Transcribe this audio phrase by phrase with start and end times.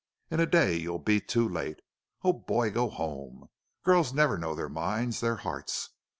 [0.31, 1.79] In a day you'll be too late....
[2.23, 3.49] Oh, boy, go home!
[3.83, 5.91] Girls never know their minds their hearts.